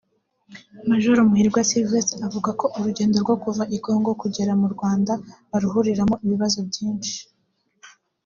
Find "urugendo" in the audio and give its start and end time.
2.77-3.15